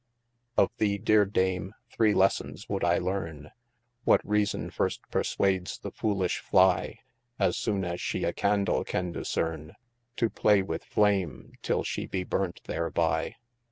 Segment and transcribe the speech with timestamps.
[0.57, 3.51] OF thee deare Dame, three lessons would I learne:
[4.03, 6.97] What reason first persuades the foolish Fly
[7.37, 9.73] {As soone as shee a candle can discerne)
[10.15, 13.35] To play with flame, till shee bee burnt thereby?